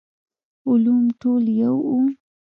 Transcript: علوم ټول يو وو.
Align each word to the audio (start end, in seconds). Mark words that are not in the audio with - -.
علوم 0.67 1.03
ټول 1.21 1.43
يو 1.61 1.75
وو. 1.87 1.99